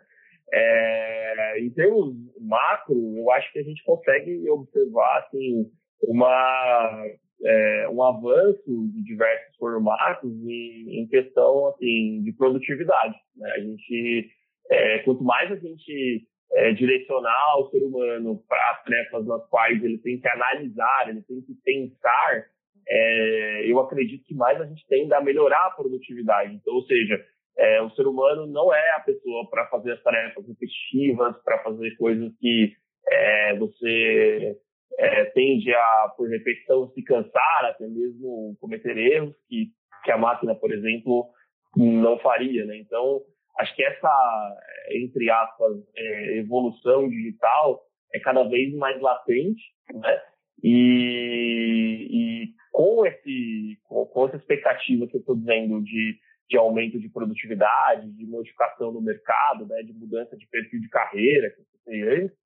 É, 0.56 1.58
em 1.58 1.70
termos 1.70 2.14
macro, 2.40 2.94
eu 3.16 3.30
acho 3.32 3.52
que 3.52 3.58
a 3.58 3.62
gente 3.64 3.82
consegue 3.82 4.48
observar 4.48 5.18
assim, 5.18 5.68
uma, 6.02 7.04
é, 7.44 7.88
um 7.88 8.00
avanço 8.02 8.88
de 8.92 9.02
diversos 9.02 9.56
formatos 9.56 10.30
em, 10.30 11.00
em 11.00 11.08
questão 11.08 11.66
assim, 11.68 12.22
de 12.22 12.32
produtividade. 12.36 13.16
Né? 13.36 13.50
A 13.50 13.60
gente, 13.60 14.30
é, 14.70 14.98
quanto 15.00 15.24
mais 15.24 15.50
a 15.50 15.56
gente 15.56 16.24
é, 16.52 16.72
direcionar 16.72 17.58
o 17.58 17.68
ser 17.70 17.82
humano 17.82 18.40
para 18.48 18.82
tarefas 18.84 19.26
nas 19.26 19.44
quais 19.48 19.82
ele 19.82 19.98
tem 19.98 20.20
que 20.20 20.28
analisar, 20.28 21.08
ele 21.08 21.22
tem 21.22 21.40
que 21.42 21.54
pensar, 21.64 22.46
é, 22.88 23.70
eu 23.70 23.80
acredito 23.80 24.24
que 24.24 24.34
mais 24.34 24.60
a 24.60 24.66
gente 24.66 24.86
tende 24.86 25.12
a 25.14 25.20
melhorar 25.20 25.66
a 25.66 25.70
produtividade. 25.74 26.54
Então, 26.54 26.74
ou 26.74 26.82
seja, 26.84 27.20
é, 27.56 27.80
o 27.82 27.90
ser 27.90 28.06
humano 28.06 28.46
não 28.46 28.74
é 28.74 28.90
a 28.96 29.00
pessoa 29.00 29.48
para 29.48 29.66
fazer 29.68 29.92
as 29.92 30.02
tarefas 30.02 30.46
repetitivas, 30.46 31.36
para 31.44 31.62
fazer 31.62 31.96
coisas 31.96 32.32
que 32.38 32.72
é, 33.06 33.56
você 33.56 34.56
é, 34.98 35.24
tende 35.26 35.72
a, 35.72 36.12
por 36.16 36.28
repetição, 36.28 36.90
se 36.90 37.02
cansar, 37.02 37.64
até 37.64 37.86
mesmo 37.86 38.56
cometer 38.60 38.96
erros 38.96 39.34
que, 39.48 39.68
que 40.04 40.10
a 40.10 40.18
máquina, 40.18 40.54
por 40.54 40.72
exemplo, 40.72 41.30
não 41.76 42.18
faria. 42.18 42.64
Né? 42.64 42.78
Então, 42.78 43.22
acho 43.58 43.74
que 43.74 43.84
essa, 43.84 44.56
entre 44.90 45.30
aspas, 45.30 45.76
é, 45.96 46.38
evolução 46.38 47.08
digital 47.08 47.82
é 48.12 48.20
cada 48.20 48.44
vez 48.44 48.74
mais 48.74 49.00
latente, 49.00 49.62
né? 49.92 50.22
E, 50.62 52.08
e 52.10 52.46
com, 52.72 53.04
esse, 53.04 53.76
com, 53.84 54.06
com 54.06 54.28
essa 54.28 54.36
expectativa 54.36 55.06
que 55.06 55.16
eu 55.16 55.20
estou 55.20 55.36
dizendo 55.36 55.82
de, 55.82 56.16
de 56.48 56.56
aumento 56.56 56.98
de 56.98 57.08
produtividade, 57.08 58.10
de 58.12 58.26
modificação 58.26 58.92
no 58.92 59.00
mercado, 59.00 59.66
né, 59.66 59.82
de 59.82 59.92
mudança 59.92 60.36
de 60.36 60.46
perfil 60.48 60.80
de 60.80 60.88
carreira, 60.88 61.50
que 61.50 61.56
você 61.56 61.78
tem 61.84 62.02
antes, 62.02 62.36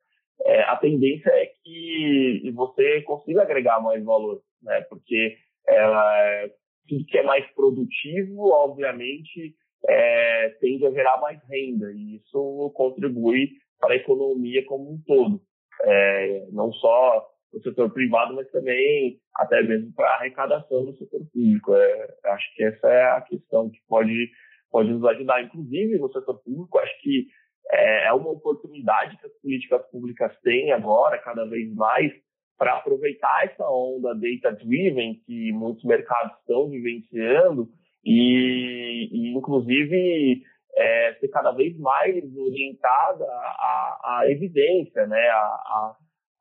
é, 0.44 0.62
a 0.62 0.76
tendência 0.76 1.30
é 1.30 1.46
que 1.64 2.50
você 2.54 3.02
consiga 3.02 3.42
agregar 3.42 3.80
mais 3.80 4.04
valor, 4.04 4.40
né? 4.62 4.80
Porque 4.82 5.36
é, 5.66 6.50
tudo 6.88 7.04
que 7.06 7.18
é 7.18 7.22
mais 7.22 7.46
produtivo, 7.54 8.50
obviamente, 8.50 9.54
é, 9.86 10.50
tende 10.60 10.86
a 10.86 10.90
gerar 10.90 11.20
mais 11.20 11.40
renda 11.48 11.92
e 11.92 12.16
isso 12.16 12.72
contribui 12.74 13.50
para 13.80 13.94
a 13.94 13.96
economia 13.96 14.64
como 14.64 14.92
um 14.92 15.02
todo, 15.06 15.40
é, 15.84 16.46
não 16.52 16.72
só 16.72 17.26
no 17.52 17.62
setor 17.62 17.90
privado, 17.90 18.34
mas 18.34 18.50
também 18.50 19.18
até 19.34 19.62
mesmo 19.62 19.92
para 19.94 20.14
arrecadação 20.14 20.84
do 20.84 20.96
setor 20.96 21.20
público. 21.32 21.74
É, 21.74 22.08
acho 22.26 22.54
que 22.54 22.64
essa 22.64 22.88
é 22.88 23.04
a 23.12 23.20
questão 23.22 23.70
que 23.70 23.78
pode 23.88 24.30
pode 24.70 24.90
nos 24.90 25.04
ajudar, 25.04 25.42
inclusive 25.42 25.98
no 25.98 26.12
setor 26.12 26.42
público. 26.42 26.78
Acho 26.78 27.00
que 27.00 27.26
é, 27.70 28.08
é 28.08 28.12
uma 28.12 28.30
oportunidade 28.30 29.16
que 29.18 29.26
as 29.26 29.32
políticas 29.40 29.82
públicas 29.90 30.32
têm 30.42 30.72
agora, 30.72 31.18
cada 31.18 31.44
vez 31.46 31.72
mais, 31.74 32.12
para 32.58 32.76
aproveitar 32.76 33.44
essa 33.44 33.68
onda 33.70 34.14
data-driven 34.14 35.22
que 35.24 35.52
muitos 35.52 35.84
mercados 35.84 36.36
estão 36.40 36.68
vivenciando 36.68 37.68
e, 38.04 39.08
e 39.12 39.36
inclusive, 39.36 40.42
é, 40.76 41.14
ser 41.14 41.28
cada 41.28 41.52
vez 41.52 41.78
mais 41.78 42.16
orientada 42.36 43.24
à, 43.24 44.18
à 44.20 44.30
evidência, 44.30 45.06
né? 45.06 45.28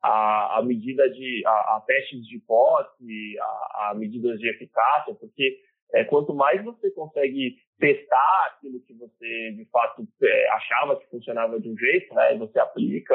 A, 0.02 0.62
medida 0.64 1.08
de 1.10 1.42
a, 1.46 1.76
a 1.76 1.84
testes 1.86 2.24
de 2.26 2.36
hipótese, 2.36 3.38
a, 3.40 3.90
a 3.90 3.94
medidas 3.94 4.38
de 4.38 4.48
eficácia, 4.48 5.14
porque 5.14 5.58
é, 5.94 6.04
quanto 6.04 6.34
mais 6.34 6.62
você 6.62 6.90
consegue 6.90 7.56
testar 7.78 8.52
aquilo 8.52 8.80
que 8.80 8.94
você 8.94 9.52
de 9.56 9.64
fato 9.70 10.06
é, 10.22 10.48
achava 10.50 10.96
que 10.96 11.08
funcionava 11.08 11.58
de 11.60 11.70
um 11.70 11.76
jeito, 11.76 12.14
né, 12.14 12.36
você 12.36 12.58
aplica 12.58 13.14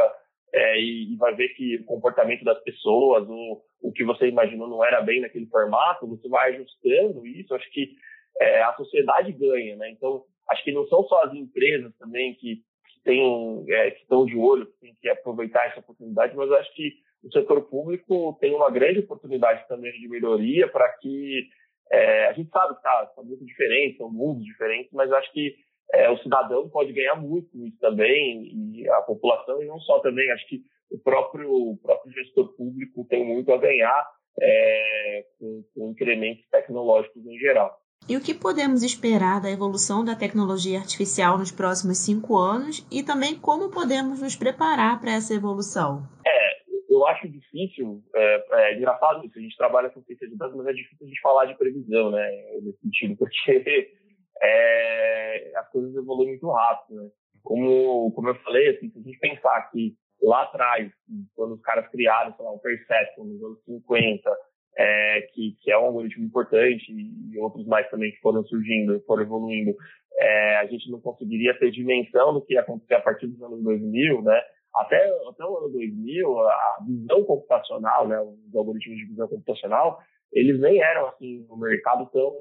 é, 0.53 0.79
e, 0.79 1.13
e, 1.13 1.15
vai 1.17 1.33
ver 1.35 1.49
que 1.49 1.77
o 1.77 1.85
comportamento 1.85 2.43
das 2.43 2.61
pessoas 2.63 3.27
ou 3.27 3.63
o 3.81 3.91
que 3.91 4.03
você 4.03 4.27
imaginou 4.27 4.67
não 4.67 4.85
era 4.85 5.01
bem 5.01 5.19
naquele 5.19 5.47
formato, 5.47 6.07
você 6.07 6.29
vai 6.29 6.53
ajustando 6.53 7.25
isso. 7.25 7.55
Acho 7.55 7.69
que 7.71 7.95
é, 8.39 8.61
a 8.61 8.73
sociedade 8.75 9.31
ganha, 9.31 9.75
né? 9.75 9.89
Então 9.89 10.23
acho 10.49 10.63
que 10.63 10.71
não 10.71 10.85
são 10.87 11.03
só 11.05 11.23
as 11.23 11.33
empresas 11.33 11.91
também 11.97 12.35
que, 12.35 12.61
têm 13.03 13.65
é, 13.69 13.91
que 13.91 14.01
estão 14.01 14.25
de 14.25 14.35
olho, 14.35 14.65
que 14.65 14.79
têm 14.79 14.95
que 15.01 15.09
aproveitar 15.09 15.67
essa 15.67 15.79
oportunidade, 15.79 16.35
mas 16.35 16.51
acho 16.51 16.73
que 16.73 16.91
o 17.23 17.31
setor 17.31 17.61
público 17.63 18.37
tem 18.39 18.53
uma 18.53 18.69
grande 18.69 18.99
oportunidade 18.99 19.67
também 19.67 19.91
de 19.93 20.07
melhoria 20.07 20.67
para 20.67 20.89
que 20.97 21.47
é, 21.91 22.27
a 22.27 22.33
gente 22.33 22.49
sabe 22.49 22.73
que 22.73 22.79
está 22.79 23.05
tá 23.07 23.23
muito 23.23 23.45
diferente, 23.45 23.97
são 23.97 24.11
mundos 24.11 24.43
diferentes, 24.43 24.91
mas 24.91 25.11
acho 25.11 25.31
que 25.31 25.55
é, 25.93 26.09
o 26.09 26.17
cidadão 26.17 26.69
pode 26.69 26.91
ganhar 26.91 27.15
muito 27.15 27.49
isso 27.65 27.77
também, 27.79 28.43
e 28.43 28.89
a 28.89 29.01
população, 29.01 29.61
e 29.61 29.65
não 29.65 29.79
só 29.79 29.99
também, 29.99 30.29
acho 30.31 30.47
que 30.47 30.61
o 30.91 30.97
próprio, 30.99 31.51
o 31.51 31.77
próprio 31.77 32.11
gestor 32.13 32.55
público 32.55 33.05
tem 33.09 33.23
muito 33.23 33.51
a 33.53 33.57
ganhar 33.57 34.07
é, 34.41 35.25
com, 35.39 35.63
com 35.73 35.91
incrementos 35.91 36.47
tecnológicos 36.49 37.25
em 37.25 37.37
geral. 37.37 37.77
E 38.07 38.17
o 38.17 38.21
que 38.21 38.33
podemos 38.33 38.83
esperar 38.83 39.39
da 39.39 39.49
evolução 39.49 40.03
da 40.03 40.13
tecnologia 40.13 40.79
artificial 40.79 41.37
nos 41.37 41.51
próximos 41.51 41.99
cinco 41.99 42.35
anos 42.35 42.85
e 42.91 43.01
também 43.01 43.39
como 43.39 43.71
podemos 43.71 44.21
nos 44.21 44.35
preparar 44.35 44.99
para 44.99 45.13
essa 45.13 45.33
evolução? 45.33 46.03
É, 46.27 46.53
eu 46.89 47.07
acho 47.07 47.29
difícil, 47.29 48.03
é, 48.13 48.45
é 48.51 48.77
engraçado 48.77 49.25
isso, 49.25 49.39
a 49.39 49.41
gente 49.41 49.55
trabalha 49.55 49.89
com 49.89 50.01
ciência 50.03 50.27
de 50.27 50.35
dados, 50.35 50.53
mas 50.55 50.67
é 50.67 50.73
difícil 50.73 51.05
a 51.05 51.07
gente 51.07 51.21
falar 51.21 51.45
de 51.45 51.57
previsão, 51.57 52.11
né, 52.11 52.29
nesse 52.61 52.79
sentido, 52.79 53.15
porque 53.17 53.87
é, 54.43 55.53
as 55.55 55.69
coisas 55.71 55.95
evoluem 55.95 56.29
muito 56.29 56.51
rápido, 56.51 57.01
né. 57.01 57.09
Como, 57.41 58.11
como 58.11 58.29
eu 58.29 58.35
falei, 58.35 58.69
assim, 58.69 58.89
se 58.89 58.99
a 58.99 59.01
gente 59.01 59.19
pensar 59.19 59.69
que 59.71 59.95
lá 60.21 60.43
atrás, 60.43 60.91
quando 61.35 61.55
os 61.55 61.61
caras 61.61 61.89
criaram, 61.89 62.33
sei 62.35 62.45
lá, 62.45 62.51
o 62.51 62.59
Perception 62.59 63.25
nos 63.25 63.43
anos 63.43 63.63
50, 63.65 64.29
é, 64.77 65.21
que, 65.33 65.55
que 65.61 65.71
é 65.71 65.77
um 65.77 65.85
algoritmo 65.85 66.25
importante 66.25 66.91
e 66.91 67.37
outros 67.39 67.65
mais 67.67 67.89
também 67.89 68.11
que 68.11 68.19
foram 68.21 68.43
surgindo, 68.45 69.03
foram 69.05 69.23
evoluindo, 69.23 69.75
é, 70.17 70.57
a 70.57 70.65
gente 70.65 70.89
não 70.91 70.99
conseguiria 70.99 71.57
ter 71.57 71.71
dimensão 71.71 72.33
do 72.33 72.41
que 72.41 72.53
ia 72.53 72.61
acontecer 72.61 72.95
a 72.95 73.01
partir 73.01 73.27
dos 73.27 73.41
anos 73.41 73.63
2000, 73.63 74.21
né? 74.21 74.41
Até, 74.75 74.97
até 75.29 75.45
o 75.45 75.57
ano 75.57 75.69
2000, 75.69 76.39
a 76.39 76.77
visão 76.87 77.23
computacional, 77.23 78.07
né, 78.07 78.19
os 78.19 78.55
algoritmos 78.55 78.97
de 78.97 79.05
visão 79.05 79.27
computacional, 79.27 79.99
eles 80.31 80.59
nem 80.59 80.81
eram, 80.81 81.07
assim, 81.07 81.45
no 81.47 81.57
mercado 81.57 82.09
tão... 82.11 82.33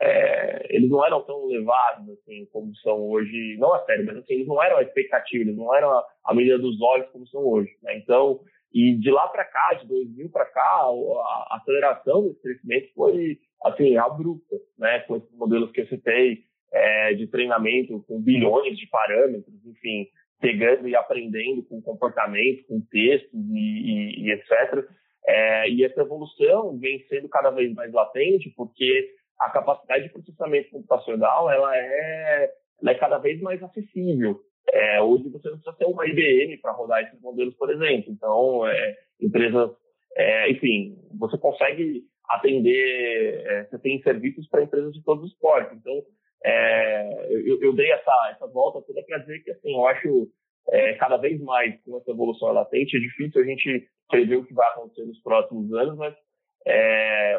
É, 0.00 0.74
eles 0.74 0.90
não 0.90 1.04
eram 1.06 1.22
tão 1.22 1.46
levados, 1.46 2.08
assim, 2.10 2.48
como 2.50 2.74
são 2.76 2.98
hoje, 3.00 3.56
não 3.58 3.72
a 3.74 3.84
sério, 3.84 4.04
mas 4.04 4.16
assim, 4.16 4.34
eles 4.34 4.46
não 4.48 4.60
eram 4.60 4.78
a 4.78 4.82
expectativa, 4.82 5.44
eles 5.44 5.56
não 5.56 5.72
eram 5.72 5.90
a, 5.90 6.04
a 6.24 6.34
medida 6.34 6.58
dos 6.58 6.80
olhos 6.82 7.08
como 7.10 7.26
são 7.28 7.44
hoje, 7.46 7.70
né? 7.80 7.96
Então, 7.98 8.40
e 8.74 8.98
de 8.98 9.10
lá 9.10 9.28
para 9.28 9.44
cá, 9.44 9.74
de 9.74 9.86
2000 9.86 10.30
para 10.30 10.46
cá, 10.46 10.60
a 10.60 11.58
aceleração 11.60 12.26
desse 12.26 12.42
crescimento 12.42 12.92
foi, 12.92 13.38
assim, 13.64 13.96
abrupta, 13.96 14.56
né? 14.76 14.98
Com 15.00 15.16
esses 15.16 15.32
modelos 15.36 15.70
que 15.70 15.82
eu 15.82 15.86
citei, 15.86 16.42
é, 16.72 17.14
de 17.14 17.28
treinamento 17.28 18.04
com 18.08 18.20
bilhões 18.20 18.76
de 18.76 18.88
parâmetros, 18.88 19.64
enfim, 19.64 20.08
pegando 20.40 20.88
e 20.88 20.96
aprendendo 20.96 21.62
com 21.62 21.80
comportamento, 21.80 22.66
com 22.66 22.80
textos 22.90 23.32
e, 23.32 23.58
e, 23.58 24.24
e 24.24 24.32
etc. 24.32 24.84
É, 25.24 25.70
e 25.70 25.84
essa 25.84 26.00
evolução 26.00 26.76
vem 26.76 26.98
sendo 27.08 27.28
cada 27.28 27.50
vez 27.50 27.72
mais 27.74 27.92
latente, 27.92 28.52
porque 28.56 29.08
a 29.38 29.50
capacidade 29.50 30.04
de 30.04 30.10
processamento 30.10 30.70
computacional 30.70 31.48
ela 31.48 31.76
é, 31.76 32.50
ela 32.82 32.90
é 32.90 32.94
cada 32.94 33.18
vez 33.18 33.40
mais 33.40 33.62
acessível. 33.62 34.40
É, 34.72 35.00
hoje 35.00 35.28
você 35.28 35.48
não 35.48 35.58
precisa 35.58 35.76
ter 35.76 35.86
uma 35.86 36.06
IBM 36.06 36.56
para 36.58 36.72
rodar 36.72 37.02
esses 37.02 37.20
modelos, 37.20 37.54
por 37.54 37.70
exemplo. 37.70 38.12
Então, 38.12 38.66
é, 38.66 38.96
empresas, 39.20 39.70
é, 40.16 40.50
enfim, 40.50 40.96
você 41.18 41.36
consegue 41.38 42.02
atender, 42.28 43.44
é, 43.46 43.64
você 43.64 43.78
tem 43.78 44.02
serviços 44.02 44.48
para 44.48 44.62
empresas 44.62 44.92
de 44.92 45.02
todos 45.02 45.24
os 45.24 45.34
portos. 45.38 45.76
Então, 45.76 46.02
é, 46.44 47.26
eu, 47.30 47.60
eu, 47.60 47.72
dei 47.72 47.90
essa, 47.90 48.30
essa 48.32 48.46
volta 48.46 48.82
toda 48.82 49.02
para 49.04 49.18
dizer 49.18 49.40
que, 49.44 49.50
assim, 49.50 49.74
eu 49.74 49.86
acho 49.86 50.28
é, 50.70 50.94
cada 50.94 51.16
vez 51.18 51.40
mais 51.40 51.74
com 51.82 51.98
essa 51.98 52.10
evolução 52.10 52.52
latente, 52.52 52.96
é 52.96 53.00
difícil 53.00 53.42
a 53.42 53.44
gente 53.44 53.86
prever 54.08 54.36
o 54.36 54.44
que 54.44 54.54
vai 54.54 54.68
acontecer 54.70 55.04
nos 55.04 55.20
próximos 55.22 55.72
anos, 55.74 55.96
mas 55.96 56.14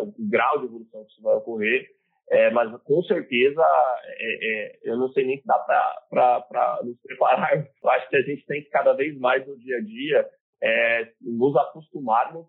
o 0.02 0.30
grau 0.30 0.60
de 0.60 0.66
evolução 0.66 1.04
que 1.06 1.12
isso 1.14 1.22
vai 1.24 1.36
ocorrer, 1.36 1.88
é, 2.30 2.50
mas 2.50 2.72
com 2.84 3.04
certeza 3.04 3.62
é, 4.04 4.48
é, 4.48 4.80
eu 4.84 4.98
não 4.98 5.10
sei 5.10 5.26
nem 5.26 5.40
se 5.40 5.46
dá 5.46 5.60
para 5.60 6.80
nos 6.84 7.00
preparar. 7.02 7.54
Eu 7.84 7.90
acho 7.90 8.10
que 8.10 8.16
a 8.16 8.22
gente 8.22 8.46
tem 8.46 8.64
que 8.64 8.70
cada 8.70 8.94
vez 8.94 9.18
mais 9.20 9.46
no 9.48 9.58
dia 9.60 9.78
a 9.78 9.82
dia 9.82 10.30
é, 10.62 11.12
nos 11.22 11.56
acostumarmos 11.56 12.48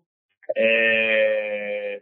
é, 0.55 2.01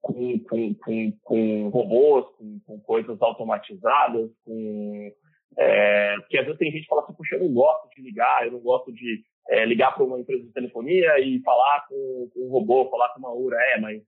com, 0.00 0.38
com, 0.38 0.74
com, 0.74 1.12
com, 1.22 1.68
robôs, 1.70 2.26
com, 2.66 2.80
coisas 2.80 3.20
automatizadas, 3.20 4.30
com 4.44 5.12
é, 5.58 6.16
porque 6.20 6.38
às 6.38 6.44
vezes 6.44 6.58
tem 6.58 6.70
gente 6.70 6.82
que 6.82 6.88
fala 6.88 7.02
assim, 7.02 7.14
puxa, 7.14 7.36
eu 7.36 7.40
não 7.40 7.52
gosto 7.52 7.88
de 7.90 8.00
ligar, 8.00 8.46
eu 8.46 8.52
não 8.52 8.60
gosto 8.60 8.92
de 8.92 9.22
ligar 9.66 9.92
para 9.92 10.04
uma 10.04 10.18
empresa 10.18 10.44
de 10.44 10.52
telefonia 10.52 11.18
e 11.18 11.42
falar 11.42 11.84
com, 11.88 12.30
com 12.32 12.40
um 12.46 12.48
robô, 12.48 12.88
falar 12.88 13.10
com 13.10 13.18
uma 13.18 13.34
URA, 13.34 13.58
é, 13.74 13.80
mas 13.80 14.02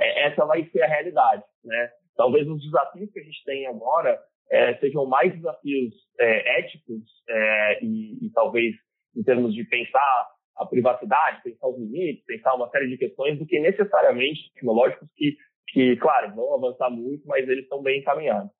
essa 0.00 0.44
vai 0.44 0.64
ser 0.70 0.82
a 0.82 0.88
realidade, 0.88 1.44
né? 1.64 1.90
Talvez 2.16 2.48
os 2.48 2.62
desafios 2.62 3.10
que 3.10 3.20
a 3.20 3.22
gente 3.22 3.44
tem 3.44 3.66
agora 3.66 4.20
é, 4.50 4.74
sejam 4.76 5.06
mais 5.06 5.34
desafios 5.34 5.94
é, 6.20 6.60
éticos 6.60 7.02
é, 7.28 7.84
e, 7.84 8.26
e, 8.26 8.30
talvez 8.30 8.74
em 9.16 9.22
termos 9.22 9.54
de 9.54 9.64
pensar 9.64 10.28
a 10.56 10.66
privacidade, 10.66 11.42
pensar 11.42 11.68
os 11.68 11.78
limites, 11.78 12.24
pensar 12.24 12.54
uma 12.54 12.68
série 12.70 12.88
de 12.88 12.98
questões 12.98 13.38
do 13.38 13.46
que 13.46 13.58
necessariamente 13.58 14.52
tecnológicos 14.54 15.08
que, 15.16 15.36
que 15.68 15.96
claro, 15.96 16.34
vão 16.34 16.54
avançar 16.54 16.90
muito, 16.90 17.26
mas 17.26 17.48
eles 17.48 17.64
estão 17.64 17.82
bem 17.82 18.00
encaminhados. 18.00 18.50